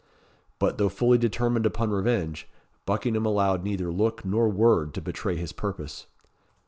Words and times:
But, 0.57 0.79
though 0.79 0.89
fully 0.89 1.19
determined 1.19 1.67
upon 1.67 1.91
revenge, 1.91 2.49
Buckingham 2.87 3.23
allowed 3.27 3.63
neither 3.63 3.91
look 3.91 4.25
nor 4.25 4.49
word 4.49 4.95
to 4.95 4.99
betray 5.01 5.35
his 5.35 5.53
purpose. 5.53 6.07